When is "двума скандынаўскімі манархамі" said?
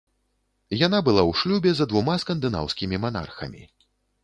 1.93-3.63